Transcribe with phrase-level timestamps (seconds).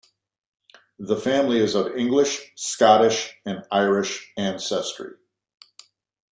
[0.97, 5.11] The family is of English, Scottish and Irish ancestry.